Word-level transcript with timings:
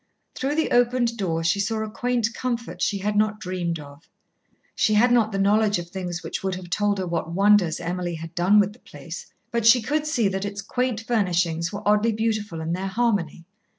Through 0.33 0.55
the 0.55 0.71
opened 0.71 1.15
door 1.15 1.43
she 1.43 1.59
saw 1.59 1.83
a 1.83 1.91
quaint 1.91 2.33
comfort 2.33 2.81
she 2.81 2.97
had 2.97 3.15
not 3.15 3.39
dreamed 3.39 3.77
of. 3.79 4.09
She 4.73 4.95
had 4.95 5.11
not 5.11 5.31
the 5.31 5.37
knowledge 5.37 5.77
of 5.77 5.91
things 5.91 6.23
which 6.23 6.41
would 6.41 6.55
have 6.55 6.71
told 6.71 6.97
her 6.97 7.05
what 7.05 7.31
wonders 7.33 7.79
Emily 7.79 8.15
had 8.15 8.33
done 8.33 8.59
with 8.59 8.73
the 8.73 8.79
place, 8.79 9.27
but 9.51 9.63
she 9.63 9.79
could 9.79 10.07
see 10.07 10.27
that 10.27 10.43
its 10.43 10.63
quaint 10.63 11.01
furnishings 11.01 11.71
were 11.71 11.87
oddly 11.87 12.13
beautiful 12.13 12.61
in 12.61 12.73
their 12.73 12.87
harmony. 12.87 13.45